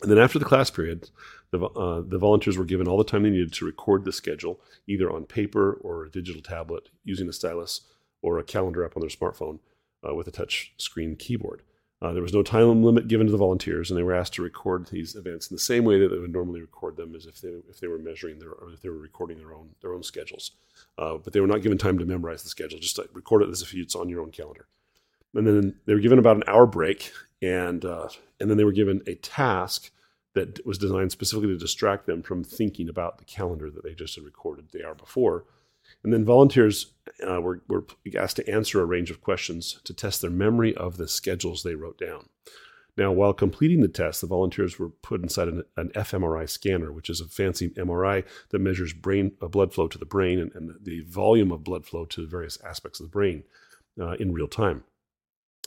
And 0.00 0.10
then 0.10 0.18
after 0.18 0.38
the 0.38 0.44
class 0.44 0.70
period, 0.70 1.10
the, 1.50 1.64
uh, 1.64 2.02
the 2.04 2.18
volunteers 2.18 2.58
were 2.58 2.64
given 2.64 2.88
all 2.88 2.98
the 2.98 3.04
time 3.04 3.22
they 3.22 3.30
needed 3.30 3.52
to 3.54 3.64
record 3.64 4.04
the 4.04 4.12
schedule, 4.12 4.60
either 4.86 5.10
on 5.10 5.24
paper 5.24 5.74
or 5.74 6.04
a 6.04 6.10
digital 6.10 6.42
tablet 6.42 6.88
using 7.04 7.28
a 7.28 7.32
stylus 7.32 7.82
or 8.22 8.38
a 8.38 8.44
calendar 8.44 8.84
app 8.84 8.96
on 8.96 9.00
their 9.00 9.10
smartphone 9.10 9.58
uh, 10.08 10.14
with 10.14 10.26
a 10.26 10.32
touch 10.32 10.72
screen 10.78 11.16
keyboard. 11.16 11.62
Uh, 12.00 12.12
there 12.12 12.22
was 12.22 12.32
no 12.32 12.42
time 12.42 12.82
limit 12.82 13.06
given 13.06 13.26
to 13.26 13.30
the 13.30 13.38
volunteers, 13.38 13.88
and 13.88 13.96
they 13.96 14.02
were 14.02 14.14
asked 14.14 14.34
to 14.34 14.42
record 14.42 14.88
these 14.88 15.14
events 15.14 15.48
in 15.48 15.54
the 15.54 15.60
same 15.60 15.84
way 15.84 16.00
that 16.00 16.08
they 16.08 16.18
would 16.18 16.32
normally 16.32 16.60
record 16.60 16.96
them, 16.96 17.14
as 17.14 17.26
if 17.26 17.40
they 17.40 17.50
if 17.70 17.78
they 17.78 17.86
were 17.86 17.98
measuring 17.98 18.40
their 18.40 18.50
or 18.50 18.72
if 18.72 18.80
they 18.80 18.88
were 18.88 18.98
recording 18.98 19.38
their 19.38 19.54
own 19.54 19.68
their 19.80 19.94
own 19.94 20.02
schedules. 20.02 20.50
Uh, 20.98 21.16
but 21.16 21.32
they 21.32 21.38
were 21.38 21.46
not 21.46 21.62
given 21.62 21.78
time 21.78 21.98
to 21.98 22.04
memorize 22.04 22.42
the 22.42 22.48
schedule; 22.48 22.80
just 22.80 22.98
like 22.98 23.08
record 23.12 23.42
it 23.42 23.50
as 23.50 23.62
if 23.62 23.72
it's 23.74 23.94
on 23.94 24.08
your 24.08 24.20
own 24.20 24.32
calendar. 24.32 24.66
And 25.34 25.46
then 25.46 25.76
they 25.86 25.94
were 25.94 26.00
given 26.00 26.18
about 26.18 26.36
an 26.36 26.44
hour 26.48 26.66
break, 26.66 27.12
and 27.40 27.84
uh, 27.84 28.08
and 28.40 28.50
then 28.50 28.56
they 28.56 28.64
were 28.64 28.72
given 28.72 29.00
a 29.06 29.14
task 29.14 29.92
that 30.34 30.64
was 30.66 30.78
designed 30.78 31.12
specifically 31.12 31.50
to 31.50 31.58
distract 31.58 32.06
them 32.06 32.22
from 32.22 32.42
thinking 32.42 32.88
about 32.88 33.18
the 33.18 33.24
calendar 33.24 33.70
that 33.70 33.84
they 33.84 33.94
just 33.94 34.16
had 34.16 34.24
recorded 34.24 34.70
the 34.72 34.84
hour 34.84 34.94
before. 34.94 35.44
And 36.04 36.12
then 36.12 36.24
volunteers 36.24 36.92
uh, 37.26 37.40
were, 37.40 37.62
were 37.68 37.84
asked 38.18 38.36
to 38.36 38.50
answer 38.50 38.80
a 38.80 38.86
range 38.86 39.10
of 39.10 39.20
questions 39.20 39.80
to 39.84 39.94
test 39.94 40.20
their 40.20 40.30
memory 40.30 40.74
of 40.74 40.96
the 40.96 41.08
schedules 41.08 41.62
they 41.62 41.74
wrote 41.74 41.98
down. 41.98 42.28
Now, 42.96 43.10
while 43.10 43.32
completing 43.32 43.80
the 43.80 43.88
test, 43.88 44.20
the 44.20 44.26
volunteers 44.26 44.78
were 44.78 44.90
put 44.90 45.22
inside 45.22 45.48
an, 45.48 45.64
an 45.76 45.90
fMRI 45.90 46.48
scanner, 46.48 46.92
which 46.92 47.08
is 47.08 47.20
a 47.20 47.26
fancy 47.26 47.70
MRI 47.70 48.24
that 48.50 48.58
measures 48.58 48.92
brain 48.92 49.32
uh, 49.40 49.48
blood 49.48 49.72
flow 49.72 49.88
to 49.88 49.98
the 49.98 50.04
brain 50.04 50.38
and, 50.38 50.52
and, 50.54 50.74
the 50.82 51.00
volume 51.00 51.52
of 51.52 51.64
blood 51.64 51.86
flow 51.86 52.04
to 52.06 52.26
various 52.26 52.58
aspects 52.62 53.00
of 53.00 53.06
the 53.06 53.10
brain 53.10 53.44
uh, 53.98 54.12
in 54.12 54.34
real 54.34 54.48
time. 54.48 54.84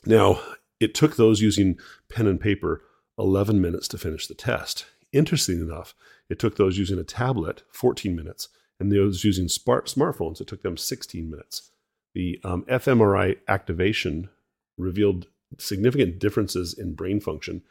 Now, 0.06 0.40
it 0.80 0.94
took 0.94 1.16
those 1.16 1.42
using 1.42 1.80
pen 2.10 2.28
and 2.28 2.40
paper 2.40 2.84
11 3.18 3.60
minutes 3.60 3.88
to 3.88 3.98
finish 3.98 4.28
the 4.28 4.36
test. 4.36 4.86
Interesting 5.12 5.60
enough, 5.62 5.96
it 6.30 6.38
took 6.38 6.58
those 6.58 6.78
using 6.78 7.00
a 7.00 7.04
tablet 7.04 7.64
14 7.72 8.16
minutes 8.16 8.50
and 8.80 8.92
those 8.92 9.24
using 9.24 9.48
smart 9.48 9.88
smartphones, 9.88 10.42
it 10.42 10.48
took 10.48 10.63
them 10.63 10.77
16 10.77 11.30
minutes. 11.30 11.72
The 12.13 12.39
um, 12.44 12.63
fMRI 12.63 13.38
activation 13.48 14.30
revealed 14.77 15.27
significant 15.57 16.19
differences 16.19 16.74
in 16.74 16.95
brain 16.95 17.19
function 17.19 17.62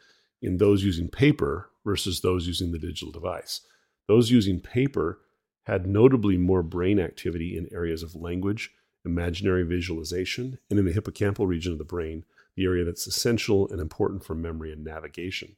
in 0.40 0.58
those 0.58 0.84
using 0.84 1.08
paper 1.08 1.70
versus 1.84 2.20
those 2.20 2.46
using 2.46 2.72
the 2.72 2.78
digital 2.78 3.12
device. 3.12 3.60
Those 4.06 4.30
using 4.30 4.60
paper 4.60 5.20
had 5.64 5.86
notably 5.86 6.36
more 6.36 6.62
brain 6.62 7.00
activity 7.00 7.56
in 7.56 7.72
areas 7.72 8.02
of 8.02 8.14
language, 8.14 8.70
imaginary 9.04 9.64
visualization, 9.64 10.58
and 10.68 10.78
in 10.78 10.84
the 10.84 10.92
hippocampal 10.92 11.46
region 11.46 11.72
of 11.72 11.78
the 11.78 11.84
brain, 11.84 12.24
the 12.56 12.64
area 12.64 12.84
that's 12.84 13.06
essential 13.06 13.68
and 13.70 13.80
important 13.80 14.24
for 14.24 14.34
memory 14.34 14.72
and 14.72 14.84
navigation. 14.84 15.56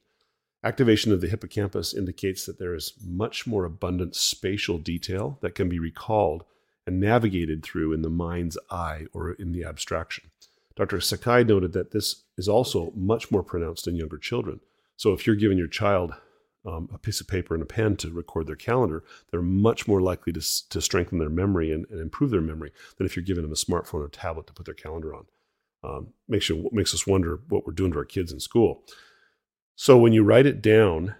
Activation 0.63 1.11
of 1.11 1.21
the 1.21 1.27
hippocampus 1.27 1.93
indicates 1.93 2.45
that 2.45 2.57
there 2.57 2.73
is 2.73 2.93
much 3.05 3.45
more 3.45 3.63
abundant 3.63 4.15
spatial 4.15 4.77
detail 4.77 5.37
that 5.41 5.55
can 5.55 5.69
be 5.69 5.79
recalled 5.79 6.43
and 6.87 6.99
navigated 6.99 7.63
through 7.63 7.93
in 7.93 8.01
the 8.01 8.09
mind's 8.09 8.57
eye 8.71 9.05
or 9.13 9.33
in 9.33 9.51
the 9.51 9.63
abstraction. 9.63 10.31
Dr. 10.75 10.99
Sakai 11.01 11.43
noted 11.43 11.73
that 11.73 11.91
this 11.91 12.23
is 12.37 12.47
also 12.47 12.91
much 12.95 13.31
more 13.31 13.43
pronounced 13.43 13.87
in 13.87 13.95
younger 13.95 14.17
children. 14.17 14.59
So 14.95 15.13
if 15.13 15.27
you're 15.27 15.35
giving 15.35 15.57
your 15.57 15.67
child 15.67 16.13
um, 16.65 16.89
a 16.93 16.97
piece 16.97 17.21
of 17.21 17.27
paper 17.27 17.53
and 17.53 17.63
a 17.63 17.67
pen 17.67 17.95
to 17.97 18.11
record 18.11 18.47
their 18.47 18.55
calendar, 18.55 19.03
they're 19.31 19.41
much 19.41 19.87
more 19.87 20.01
likely 20.01 20.33
to, 20.33 20.69
to 20.69 20.81
strengthen 20.81 21.19
their 21.19 21.29
memory 21.29 21.71
and, 21.71 21.85
and 21.89 21.99
improve 21.99 22.31
their 22.31 22.41
memory 22.41 22.71
than 22.97 23.05
if 23.05 23.15
you're 23.15 23.23
giving 23.23 23.43
them 23.43 23.51
a 23.51 23.55
smartphone 23.55 24.05
or 24.05 24.09
tablet 24.09 24.47
to 24.47 24.53
put 24.53 24.65
their 24.65 24.75
calendar 24.75 25.13
on. 25.13 25.25
Um, 25.83 26.07
makes 26.27 26.49
you 26.49 26.69
makes 26.71 26.93
us 26.93 27.05
wonder 27.05 27.39
what 27.49 27.65
we're 27.65 27.73
doing 27.73 27.91
to 27.91 27.99
our 27.99 28.05
kids 28.05 28.31
in 28.31 28.39
school. 28.39 28.83
So 29.79 29.95
when 29.95 30.11
you 30.11 30.23
write 30.23 30.47
it 30.47 30.59
down, 30.59 31.15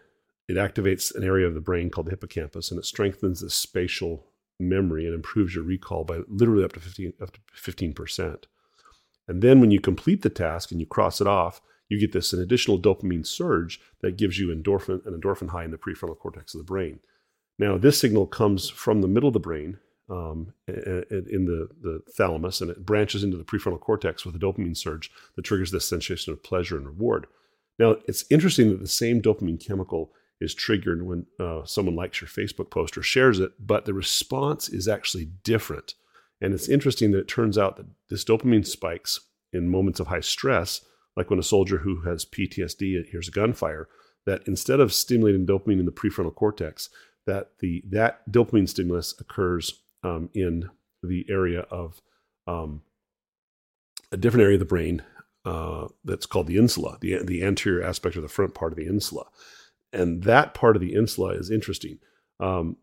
it 0.48 0.56
activates 0.56 1.14
an 1.14 1.24
area 1.24 1.46
of 1.46 1.54
the 1.54 1.62
brain 1.62 1.92
called 1.92 2.08
the 2.08 2.12
hippocampus 2.12 2.72
and 2.72 2.80
it 2.80 2.86
strengthens 2.86 3.42
the 3.42 3.52
spatial 3.52 4.26
memory 4.60 5.06
and 5.06 5.14
improves 5.14 5.54
your 5.54 5.64
recall 5.64 6.04
by 6.04 6.22
literally 6.28 6.64
up 6.64 6.74
to 6.74 6.80
15 6.80 7.14
up 7.22 7.32
to 7.34 7.40
15%. 7.56 8.46
And 9.28 9.44
then 9.44 9.62
when 9.62 9.70
you 9.70 9.80
complete 9.80 10.24
the 10.24 10.32
task 10.32 10.72
and 10.72 10.80
you 10.80 10.88
cross 10.88 11.22
it 11.22 11.28
off, 11.28 11.62
you 11.88 12.00
get 12.00 12.14
this 12.14 12.34
an 12.34 12.42
additional 12.42 12.80
dopamine 12.80 13.28
surge 13.28 13.80
that 14.02 14.18
gives 14.18 14.40
you 14.40 14.48
endorphin 14.48 15.06
an 15.06 15.14
endorphin 15.14 15.50
high 15.50 15.64
in 15.64 15.70
the 15.70 15.78
prefrontal 15.78 16.18
cortex 16.18 16.56
of 16.56 16.58
the 16.58 16.66
brain. 16.66 17.00
Now 17.60 17.78
this 17.78 18.00
signal 18.00 18.26
comes 18.26 18.72
from 18.72 19.02
the 19.02 19.08
middle 19.08 19.28
of 19.28 19.34
the 19.34 19.40
brain 19.40 19.78
um, 20.10 20.54
in 20.68 21.46
the, 21.46 21.70
the 21.80 22.02
thalamus 22.18 22.62
and 22.62 22.72
it 22.72 22.88
branches 22.88 23.24
into 23.24 23.38
the 23.38 23.44
prefrontal 23.44 23.80
cortex 23.80 24.26
with 24.26 24.36
a 24.36 24.40
dopamine 24.40 24.76
surge 24.76 25.12
that 25.36 25.44
triggers 25.44 25.70
this 25.70 25.88
sensation 25.88 26.34
of 26.34 26.42
pleasure 26.42 26.76
and 26.76 26.88
reward. 26.88 27.28
Now, 27.80 27.98
it's 28.08 28.26
interesting 28.30 28.70
that 28.70 28.80
the 28.80 28.88
same 28.88 29.22
dopamine 29.22 29.64
chemical 29.64 30.12
is 30.40 30.54
triggered 30.54 31.06
when 31.06 31.26
uh, 31.40 31.64
someone 31.66 31.96
likes 31.96 32.22
your 32.22 32.28
Facebook 32.28 32.70
post 32.70 32.98
or 32.98 33.04
shares 33.04 33.40
it, 33.40 33.52
but 33.60 33.86
the 33.86 33.94
response 33.94 34.70
is 34.70 34.88
actually 34.88 35.26
different. 35.44 35.96
And 36.42 36.54
it's 36.54 36.70
interesting 36.70 37.12
that 37.12 37.20
it 37.20 37.28
turns 37.28 37.58
out 37.58 37.78
that 37.78 37.88
this 38.10 38.24
dopamine 38.24 38.66
spikes 38.66 39.20
in 39.52 39.70
moments 39.70 40.00
of 40.00 40.08
high 40.08 40.20
stress, 40.20 40.82
like 41.16 41.30
when 41.30 41.40
a 41.40 41.44
soldier 41.44 41.80
who 41.80 42.02
has 42.02 42.26
PTSD 42.26 43.10
hears 43.10 43.28
a 43.28 43.32
gunfire, 43.32 43.88
that 44.26 44.48
instead 44.48 44.80
of 44.80 44.94
stimulating 44.94 45.48
dopamine 45.48 45.80
in 45.80 45.86
the 45.86 45.92
prefrontal 45.92 46.36
cortex, 46.36 46.90
that 47.26 47.52
the 47.60 47.84
that 47.90 48.30
dopamine 48.32 48.70
stimulus 48.70 49.16
occurs 49.20 49.82
um, 50.04 50.30
in 50.34 50.70
the 51.02 51.26
area 51.30 51.62
of 51.72 52.02
um, 52.46 52.82
a 54.12 54.18
different 54.18 54.44
area 54.44 54.56
of 54.56 54.60
the 54.60 54.66
brain 54.66 55.02
uh, 55.48 55.88
that's 56.04 56.26
called 56.26 56.48
the 56.48 56.58
insula, 56.58 56.98
the, 57.00 57.24
the 57.24 57.42
anterior 57.42 57.82
aspect 57.82 58.18
of 58.18 58.22
the 58.22 58.28
front 58.28 58.54
part 58.54 58.74
of 58.74 58.78
the 58.78 58.86
insula. 58.86 59.26
And 59.94 60.24
that 60.24 60.54
part 60.54 60.76
of 60.76 60.82
the 60.82 60.94
insula 60.94 61.30
is 61.36 61.50
interesting. 61.50 62.00
Um, 62.42 62.76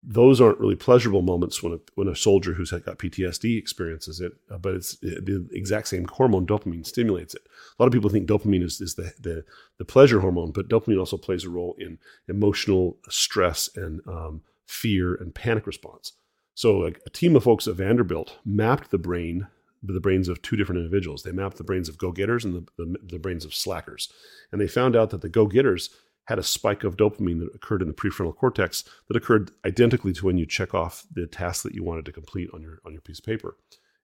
those 0.00 0.40
aren't 0.40 0.60
really 0.60 0.76
pleasurable 0.76 1.22
moments 1.22 1.60
when 1.60 1.72
a, 1.72 1.78
when 1.96 2.06
a 2.06 2.14
soldier 2.14 2.52
who's 2.52 2.70
got 2.70 2.98
PTSD 2.98 3.58
experiences 3.58 4.20
it, 4.20 4.32
uh, 4.48 4.58
but 4.58 4.74
it's 4.74 4.96
the 4.98 5.48
exact 5.50 5.88
same 5.88 6.04
hormone, 6.04 6.46
dopamine, 6.46 6.86
stimulates 6.86 7.34
it. 7.34 7.42
A 7.78 7.82
lot 7.82 7.86
of 7.86 7.92
people 7.92 8.10
think 8.10 8.28
dopamine 8.28 8.62
is, 8.62 8.80
is 8.80 8.94
the, 8.94 9.12
the, 9.18 9.44
the 9.78 9.84
pleasure 9.84 10.20
hormone, 10.20 10.52
but 10.52 10.68
dopamine 10.68 11.00
also 11.00 11.16
plays 11.16 11.44
a 11.44 11.50
role 11.50 11.74
in 11.78 11.98
emotional 12.28 12.98
stress 13.08 13.68
and 13.74 14.02
um, 14.06 14.42
fear 14.66 15.14
and 15.14 15.34
panic 15.34 15.66
response. 15.66 16.12
So, 16.54 16.78
like 16.78 17.00
a 17.06 17.10
team 17.10 17.34
of 17.34 17.42
folks 17.42 17.66
at 17.66 17.74
Vanderbilt 17.74 18.38
mapped 18.44 18.92
the 18.92 18.98
brain, 18.98 19.48
the 19.92 20.00
brains 20.00 20.28
of 20.28 20.40
two 20.42 20.56
different 20.56 20.80
individuals. 20.80 21.22
They 21.22 21.32
mapped 21.32 21.58
the 21.58 21.64
brains 21.64 21.88
of 21.88 21.98
go 21.98 22.12
getters 22.12 22.44
and 22.44 22.54
the, 22.54 22.66
the, 22.78 22.96
the 23.02 23.18
brains 23.18 23.44
of 23.44 23.54
slackers. 23.54 24.10
And 24.50 24.60
they 24.60 24.68
found 24.68 24.96
out 24.96 25.10
that 25.10 25.20
the 25.20 25.28
go 25.28 25.46
getters 25.46 25.90
had 26.26 26.38
a 26.38 26.42
spike 26.42 26.84
of 26.84 26.96
dopamine 26.96 27.40
that 27.40 27.54
occurred 27.54 27.82
in 27.82 27.88
the 27.88 27.94
prefrontal 27.94 28.34
cortex 28.34 28.84
that 29.08 29.16
occurred 29.16 29.50
identically 29.64 30.12
to 30.14 30.24
when 30.24 30.38
you 30.38 30.46
check 30.46 30.74
off 30.74 31.04
the 31.12 31.26
task 31.26 31.62
that 31.62 31.74
you 31.74 31.84
wanted 31.84 32.06
to 32.06 32.12
complete 32.12 32.48
on 32.54 32.62
your 32.62 32.80
on 32.86 32.92
your 32.92 33.02
piece 33.02 33.18
of 33.18 33.24
paper. 33.24 33.56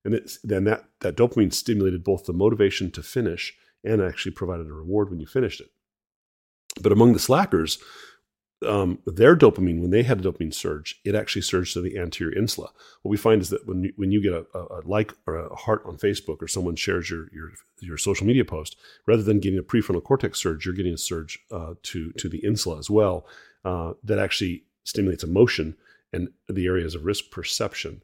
And 0.05 0.19
then 0.43 0.65
that, 0.65 0.85
that 1.01 1.17
dopamine 1.17 1.53
stimulated 1.53 2.03
both 2.03 2.25
the 2.25 2.33
motivation 2.33 2.91
to 2.93 3.03
finish 3.03 3.55
and 3.85 4.01
actually 4.01 4.33
provided 4.33 4.67
a 4.67 4.73
reward 4.73 5.11
when 5.11 5.21
you 5.21 5.27
finished 5.27 5.61
it. 5.61 5.69
But 6.81 6.93
among 6.93 7.13
the 7.13 7.19
slackers, 7.19 7.79
um, 8.67 8.99
their 9.07 9.37
dopamine, 9.37 9.81
when 9.81 9.91
they 9.91 10.03
had 10.03 10.21
a 10.21 10.23
dopamine 10.31 10.53
surge, 10.53 11.01
it 11.05 11.15
actually 11.15 11.43
surged 11.43 11.75
to 11.75 11.81
the 11.81 11.99
anterior 11.99 12.37
insula. 12.37 12.71
What 13.03 13.11
we 13.11 13.17
find 13.17 13.41
is 13.41 13.49
that 13.51 13.67
when 13.67 13.85
you, 13.85 13.93
when 13.97 14.13
you 14.13 14.23
get 14.23 14.33
a, 14.33 14.45
a, 14.59 14.81
like 14.85 15.15
or 15.27 15.37
a 15.37 15.55
heart 15.55 15.83
on 15.87 15.97
Facebook 15.97 16.43
or 16.43 16.49
someone 16.49 16.77
shares 16.77 17.09
your, 17.09 17.29
your, 17.33 17.53
your 17.81 17.97
social 17.97 18.27
media 18.27 18.45
post, 18.45 18.77
rather 19.07 19.23
than 19.23 19.41
getting 19.41 19.59
a 19.59 19.63
prefrontal 19.63 20.03
cortex 20.03 20.41
surge, 20.41 20.67
you're 20.67 20.75
getting 20.75 20.95
a 20.95 20.99
surge 20.99 21.39
uh, 21.51 21.75
to, 21.83 22.13
to 22.13 22.29
the 22.29 22.45
insula 22.45 22.79
as 22.79 22.91
well 22.91 23.27
uh, 23.65 23.95
that 24.05 24.19
actually 24.19 24.65
stimulates 24.85 25.25
emotion 25.25 25.77
and 26.13 26.29
the 26.49 26.67
areas 26.67 26.95
of 26.95 27.05
risk 27.05 27.31
perception. 27.31 28.03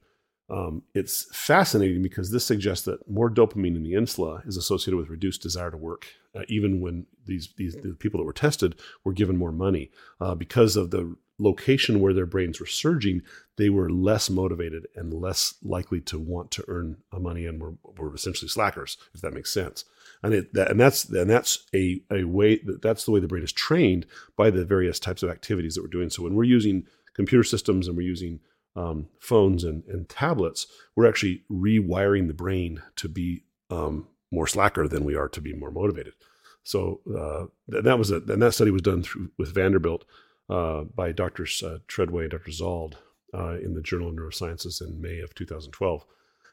Um, 0.49 0.83
it's 0.95 1.27
fascinating 1.33 2.03
because 2.03 2.31
this 2.31 2.45
suggests 2.45 2.85
that 2.85 3.09
more 3.11 3.29
dopamine 3.29 3.75
in 3.75 3.83
the 3.83 3.95
insula 3.95 4.43
is 4.47 4.57
associated 4.57 4.97
with 4.97 5.11
reduced 5.11 5.43
desire 5.43 5.73
to 5.73 5.77
work, 5.77 6.07
uh, 6.37 6.43
even 6.49 6.81
when 6.81 7.07
these, 7.25 7.49
these 7.57 7.75
the 7.75 7.95
people 7.99 8.19
that 8.19 8.27
were 8.27 8.33
tested 8.33 8.77
were 9.03 9.13
given 9.13 9.37
more 9.37 9.51
money. 9.51 9.91
Uh, 10.21 10.35
because 10.37 10.77
of 10.77 10.91
the 10.91 11.17
location 11.39 12.01
where 12.01 12.15
their 12.15 12.27
brains 12.27 12.61
were 12.61 12.67
surging, 12.67 13.23
they 13.57 13.69
were 13.69 13.91
less 13.91 14.31
motivated 14.31 14.87
and 14.95 15.13
less 15.13 15.55
likely 15.63 16.01
to 16.01 16.19
want 16.19 16.51
to 16.53 16.65
earn 16.69 16.97
money 17.13 17.45
and 17.45 17.61
were, 17.61 17.75
were 17.99 18.15
essentially 18.15 18.49
slackers, 18.49 18.97
if 19.15 19.21
that 19.21 19.35
makes 19.35 19.53
sense. 19.53 19.85
And 20.23 20.33
it 20.33 20.55
that, 20.55 20.71
and 20.71 20.81
that's 20.81 21.05
and 21.09 21.29
that's 21.29 21.67
a, 21.75 22.01
a 22.11 22.25
way 22.25 22.59
that 22.65 22.81
that's 22.81 23.05
the 23.05 23.11
way 23.11 23.21
the 23.21 23.29
brain 23.29 23.43
is 23.43 23.53
trained 23.53 24.07
by 24.37 24.51
the 24.51 24.65
various 24.65 24.99
types 24.99 25.23
of 25.23 25.29
activities 25.31 25.75
that 25.75 25.83
we're 25.83 25.89
doing. 25.89 26.09
So 26.09 26.23
when 26.23 26.35
we're 26.35 26.45
using 26.45 26.87
computer 27.15 27.45
systems 27.45 27.87
and 27.89 27.97
we're 27.97 28.03
using 28.09 28.41
um, 28.77 29.09
phones 29.19 29.65
and, 29.65 29.83
and, 29.89 30.09
tablets, 30.09 30.67
we're 30.95 31.09
actually 31.09 31.43
rewiring 31.51 32.29
the 32.29 32.35
brain 32.35 32.83
to 32.97 33.09
be 33.09 33.45
um, 33.71 34.07
more 34.31 34.47
slacker 34.47 34.87
than 34.87 35.05
we 35.05 35.17
are 35.17 35.29
to 35.29 35.41
be 35.41 35.55
more 35.55 35.71
motivated. 35.71 36.13
So 36.63 37.01
uh, 37.17 37.47
that 37.69 37.99
was 37.99 38.11
a, 38.11 38.17
and 38.17 38.43
that 38.43 38.53
study 38.53 38.71
was 38.71 38.83
done 38.83 39.03
through, 39.03 39.31
with 39.39 39.55
Vanderbilt 39.55 40.05
uh, 40.51 40.83
by 40.83 41.13
Drs. 41.13 41.63
Uh, 41.63 41.79
Treadway 41.89 42.25
and 42.25 42.33
Dr. 42.33 42.51
Zald 42.51 42.95
uh, 43.33 43.57
in 43.59 43.75
the 43.75 43.81
Journal 43.81 44.09
of 44.09 44.17
Neurosciences 44.17 44.83
in 44.83 45.01
May 45.01 45.21
of 45.21 45.35
2012. 45.35 46.05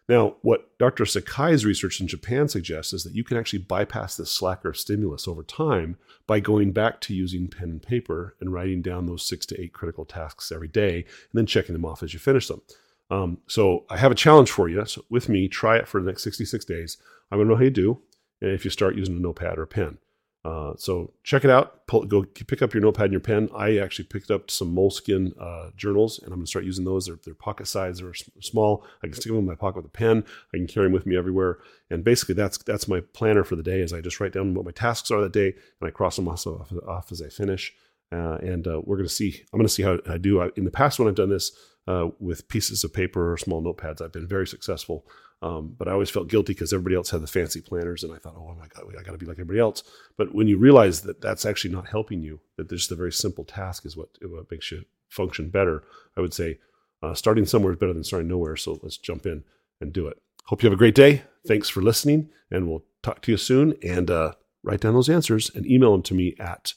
Now, 0.10 0.36
what 0.42 0.78
Dr. 0.80 1.06
Sakai's 1.06 1.66
research 1.66 2.02
in 2.02 2.08
Japan 2.08 2.50
suggests 2.50 2.92
is 2.92 3.04
that 3.04 3.16
you 3.16 3.24
can 3.24 3.38
actually 3.38 3.60
bypass 3.60 4.18
this 4.18 4.32
slacker 4.32 4.74
stimulus 4.74 5.28
over 5.28 5.44
time 5.44 5.98
by 6.28 6.42
going 6.42 6.74
back 6.74 7.00
to 7.02 7.14
using 7.14 7.48
pen 7.48 7.70
and 7.70 7.82
paper 7.82 8.36
and 8.42 8.52
writing 8.52 8.82
down 8.82 9.06
those 9.06 9.26
six 9.26 9.46
to 9.48 9.62
eight 9.62 9.72
critical 9.72 10.04
tasks 10.04 10.52
every 10.52 10.68
day 10.68 10.98
and 10.98 11.34
then 11.34 11.46
checking 11.46 11.74
them 11.74 11.86
off 11.86 12.04
as 12.04 12.14
you 12.14 12.20
finish 12.20 12.48
them. 12.48 12.62
Um, 13.10 13.38
so 13.48 13.86
I 13.90 13.98
have 13.98 14.12
a 14.12 14.16
challenge 14.16 14.52
for 14.52 14.68
you. 14.68 14.86
So 14.86 15.06
with 15.10 15.30
me, 15.30 15.48
try 15.48 15.78
it 15.78 15.88
for 15.88 16.02
the 16.02 16.08
next 16.08 16.24
66 16.24 16.66
days. 16.66 16.98
I'm 17.32 17.40
to 17.40 17.46
know 17.46 17.56
how 17.56 17.64
you 17.64 17.70
do. 17.70 18.02
And 18.42 18.52
if 18.52 18.66
you 18.66 18.72
start 18.72 18.96
using 18.96 19.16
a 19.16 19.20
notepad 19.20 19.58
or 19.58 19.64
a 19.64 19.68
pen. 19.68 20.00
Uh, 20.46 20.74
so 20.76 21.14
check 21.24 21.46
it 21.46 21.50
out. 21.50 21.88
Pull, 21.88 22.04
go 22.04 22.24
pick 22.24 22.62
up 22.62 22.74
your 22.74 22.82
notepad 22.82 23.06
and 23.06 23.14
your 23.14 23.22
pen. 23.22 23.50
I 23.56 23.78
actually 23.78 24.06
picked 24.06 24.30
up 24.30 24.52
some 24.52 24.74
moleskin 24.74 25.34
uh, 25.40 25.70
journals, 25.78 26.20
and 26.20 26.28
I'm 26.28 26.40
going 26.40 26.46
to 26.46 26.50
start 26.50 26.66
using 26.66 26.84
those. 26.84 27.06
They're, 27.06 27.20
they're 27.24 27.34
pocket 27.34 27.66
size, 27.66 28.00
they're 28.00 28.14
small. 28.42 28.86
I 29.02 29.08
can 29.08 29.14
stick 29.14 29.32
them 29.32 29.38
in 29.38 29.46
my 29.46 29.56
pocket 29.56 29.78
with 29.78 29.86
a 29.86 29.90
pen. 29.90 30.26
I 30.54 30.58
can 30.58 30.68
carry 30.68 30.88
them 30.88 30.94
with 30.94 31.06
me 31.06 31.16
everywhere. 31.16 31.60
And 31.90 32.04
basically, 32.04 32.36
that's 32.36 32.58
that's 32.58 32.90
my 32.90 33.00
planner 33.14 33.46
for 33.46 33.56
the 33.56 33.64
day. 33.64 33.80
Is 33.80 33.94
I 33.94 34.02
just 34.02 34.20
write 34.20 34.34
down 34.34 34.54
what 34.54 34.66
my 34.66 34.72
tasks 34.72 35.12
are 35.12 35.22
that 35.22 35.34
day, 35.34 35.54
and 35.80 35.88
I 35.88 35.92
cross 35.92 36.18
them 36.18 36.28
off, 36.28 36.46
off 36.46 37.12
as 37.12 37.22
I 37.22 37.30
finish. 37.30 37.74
Uh, 38.12 38.38
and 38.44 38.68
uh, 38.68 38.82
we're 38.84 38.98
going 38.98 39.08
to 39.08 39.14
see. 39.14 39.44
I'm 39.54 39.58
going 39.58 39.68
to 39.68 39.74
see 39.74 39.84
how 39.84 40.00
I 40.08 40.18
do. 40.18 40.42
I, 40.42 40.50
in 40.56 40.66
the 40.66 40.72
past, 40.72 41.00
when 41.00 41.08
I've 41.08 41.16
done 41.16 41.30
this 41.30 41.52
uh, 41.88 42.10
with 42.20 42.48
pieces 42.48 42.84
of 42.84 42.94
paper 42.94 43.32
or 43.32 43.38
small 43.38 43.62
notepads, 43.62 44.02
I've 44.02 44.14
been 44.14 44.28
very 44.28 44.48
successful. 44.48 45.06
Um, 45.42 45.76
but 45.78 45.90
I 45.90 45.92
always 45.92 46.10
felt 46.10 46.30
guilty 46.30 46.54
because 46.54 46.72
everybody 46.72 46.96
else 46.96 47.10
had 47.10 47.22
the 47.22 47.28
fancy 47.28 47.60
planners, 47.60 48.04
and 48.04 48.14
I 48.14 48.18
thought, 48.18 48.36
oh 48.38 48.56
my 48.58 48.68
god, 48.68 48.86
I 48.98 49.04
got 49.04 49.12
to 49.12 49.18
be 49.18 49.26
like 49.26 49.36
everybody 49.36 49.60
else. 49.60 49.84
But 50.18 50.34
when 50.34 50.48
you 50.48 50.58
realize 50.58 51.02
that 51.02 51.20
that's 51.20 51.46
actually 51.46 51.74
not 51.74 51.90
helping 51.90 52.22
you, 52.22 52.40
that 52.56 52.70
just 52.70 52.94
a 52.94 52.96
very 52.96 53.12
simple 53.12 53.44
task 53.44 53.86
is 53.86 53.98
what 53.98 54.08
what 54.22 54.50
makes 54.50 54.72
you 54.72 54.86
function 55.10 55.50
better. 55.50 55.84
I 56.16 56.22
would 56.22 56.34
say 56.34 56.60
uh, 57.02 57.14
starting 57.14 57.46
somewhere 57.46 57.74
is 57.74 57.80
better 57.80 57.94
than 57.94 58.06
starting 58.06 58.30
nowhere. 58.30 58.56
So 58.56 58.80
let's 58.82 58.98
jump 58.98 59.26
in 59.26 59.44
and 59.82 59.92
do 59.92 60.08
it. 60.08 60.18
Hope 60.46 60.64
you 60.64 60.68
have 60.68 60.78
a 60.78 60.80
great 60.80 60.96
day. 60.96 61.24
Thanks 61.46 61.68
for 61.68 61.82
listening, 61.82 62.30
and 62.50 62.70
we'll 62.70 62.86
talk 63.02 63.22
to 63.24 63.32
you 63.32 63.38
soon. 63.38 63.76
And 63.84 64.10
uh, 64.10 64.34
write 64.64 64.80
down 64.80 64.94
those 64.94 65.10
answers 65.10 65.52
and 65.54 65.66
email 65.66 65.92
them 65.92 66.04
to 66.04 66.14
me 66.14 66.36
at 66.40 66.74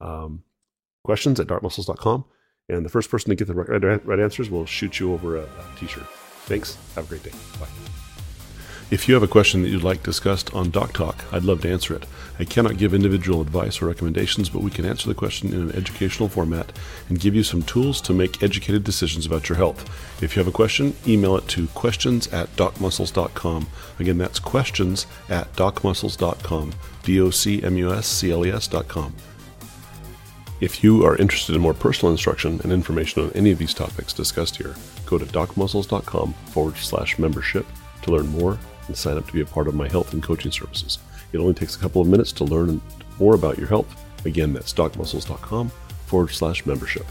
um, 0.00 0.42
questions 1.04 1.38
at 1.38 1.46
docmuscles.com. 1.46 2.24
And 2.68 2.84
the 2.84 2.90
first 2.90 3.10
person 3.10 3.30
to 3.30 3.36
get 3.36 3.46
the 3.46 3.54
right, 3.54 4.04
right 4.04 4.18
answers 4.18 4.50
will 4.50 4.66
shoot 4.66 4.98
you 4.98 5.12
over 5.12 5.36
a 5.36 5.42
a 5.42 5.78
t-shirt. 5.78 6.06
Thanks. 6.46 6.76
Have 6.94 7.04
a 7.04 7.08
great 7.08 7.22
day. 7.22 7.32
Bye. 7.60 7.68
If 8.88 9.08
you 9.08 9.14
have 9.14 9.22
a 9.24 9.28
question 9.28 9.62
that 9.62 9.68
you'd 9.68 9.82
like 9.82 10.04
discussed 10.04 10.54
on 10.54 10.70
Doc 10.70 10.92
Talk, 10.92 11.24
I'd 11.32 11.42
love 11.42 11.60
to 11.62 11.70
answer 11.70 11.94
it. 11.94 12.06
I 12.38 12.44
cannot 12.44 12.76
give 12.76 12.94
individual 12.94 13.40
advice 13.40 13.82
or 13.82 13.86
recommendations, 13.86 14.48
but 14.48 14.62
we 14.62 14.70
can 14.70 14.84
answer 14.84 15.08
the 15.08 15.14
question 15.14 15.52
in 15.52 15.60
an 15.60 15.72
educational 15.72 16.28
format 16.28 16.70
and 17.08 17.18
give 17.18 17.34
you 17.34 17.42
some 17.42 17.62
tools 17.62 18.00
to 18.02 18.12
make 18.12 18.44
educated 18.44 18.84
decisions 18.84 19.26
about 19.26 19.48
your 19.48 19.56
health. 19.56 20.22
If 20.22 20.36
you 20.36 20.40
have 20.40 20.46
a 20.46 20.56
question, 20.56 20.94
email 21.04 21.36
it 21.36 21.48
to 21.48 21.66
questions 21.68 22.28
at 22.28 22.54
docmuscles.com. 22.54 23.66
Again, 23.98 24.18
that's 24.18 24.38
questions 24.38 25.08
at 25.28 25.52
docmuscles.com. 25.54 26.72
D 27.02 27.20
O 27.20 27.30
C 27.30 27.62
M 27.64 27.76
U 27.78 27.92
S 27.92 28.06
C 28.06 28.30
L 28.30 28.46
E 28.46 28.52
S.com. 28.52 29.14
If 30.58 30.82
you 30.82 31.04
are 31.04 31.16
interested 31.16 31.54
in 31.54 31.60
more 31.60 31.74
personal 31.74 32.12
instruction 32.12 32.60
and 32.62 32.72
information 32.72 33.22
on 33.22 33.30
any 33.32 33.50
of 33.50 33.58
these 33.58 33.74
topics 33.74 34.14
discussed 34.14 34.56
here, 34.56 34.74
go 35.04 35.18
to 35.18 35.26
docmuscles.com 35.26 36.32
forward 36.32 36.76
slash 36.78 37.18
membership 37.18 37.66
to 38.02 38.10
learn 38.10 38.28
more 38.28 38.58
and 38.86 38.96
sign 38.96 39.18
up 39.18 39.26
to 39.26 39.32
be 39.34 39.42
a 39.42 39.46
part 39.46 39.68
of 39.68 39.74
my 39.74 39.86
health 39.86 40.14
and 40.14 40.22
coaching 40.22 40.50
services. 40.50 40.98
It 41.32 41.38
only 41.38 41.52
takes 41.52 41.76
a 41.76 41.78
couple 41.78 42.00
of 42.00 42.08
minutes 42.08 42.32
to 42.32 42.44
learn 42.44 42.80
more 43.18 43.34
about 43.34 43.58
your 43.58 43.68
health. 43.68 44.02
Again, 44.24 44.54
that's 44.54 44.72
docmuscles.com 44.72 45.70
forward 46.06 46.30
slash 46.30 46.64
membership. 46.64 47.04